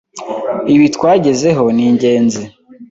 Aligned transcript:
Ibi 0.73 0.87
twagezeho 0.95 1.63
ni 1.75 1.83
ingenzi 1.89 2.43